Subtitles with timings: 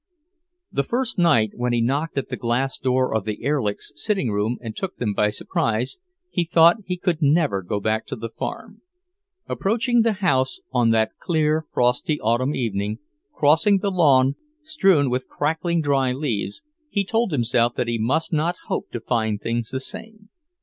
[0.71, 4.57] The first night, when he knocked at the glass door of the Erlichs' sitting room
[4.59, 5.99] and took them by surprise,
[6.31, 8.81] he thought he could never go back to the farm.
[9.45, 12.97] Approaching the house on that clear, frosty autumn evening,
[13.31, 18.55] crossing the lawn strewn with crackling dry leaves, he told himself that he must not
[18.69, 20.29] hope to find things the same.